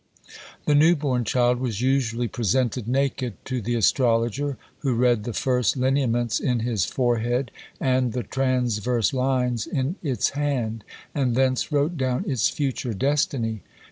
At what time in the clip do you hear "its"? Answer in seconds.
10.01-10.29, 12.27-12.49